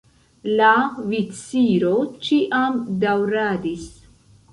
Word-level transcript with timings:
La 0.59 0.69
viciro 1.11 1.91
ĉiam 2.29 2.79
daŭradis. 3.05 3.85